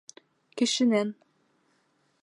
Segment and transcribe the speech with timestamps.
[0.61, 1.13] Кешенән...